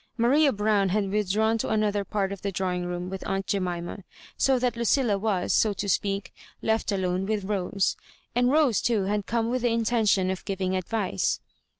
Maria 0.17 0.51
Brown 0.51 0.89
had 0.89 1.11
withdrawn 1.11 1.59
to 1.59 1.69
another 1.69 2.03
part 2.03 2.31
of 2.31 2.41
the 2.41 2.51
drawhig^room 2.51 3.07
with 3.07 3.23
aunt 3.27 3.45
Jemima, 3.45 4.03
so 4.35 4.57
that 4.57 4.73
Lncilla 4.73 5.19
was, 5.19 5.53
so 5.53 5.73
to 5.73 5.87
speak, 5.87 6.33
left 6.63 6.91
alone 6.91 7.27
with 7.27 7.43
Rose. 7.43 7.95
And 8.33 8.49
Rose, 8.49 8.81
too, 8.81 9.03
had 9.03 9.27
come 9.27 9.51
with 9.51 9.61
the 9.61 9.69
intention 9.69 10.31
of 10.31 10.43
giving 10.43 10.75
advice. 10.75 11.39